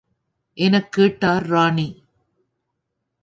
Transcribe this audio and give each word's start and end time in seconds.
எனக் 0.53 0.91
கேட்டார் 0.91 1.45
ராணி. 1.45 2.03